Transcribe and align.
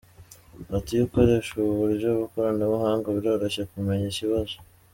Ati 0.77 0.91
“Iyo 0.93 1.03
ukoresha 1.07 1.51
ubu 1.61 1.73
buryo 1.81 2.07
bw’ikoranabuhanga, 2.15 3.07
biroroshye 3.15 3.63
kumenya 3.71 4.05
ikibazo. 4.11 4.55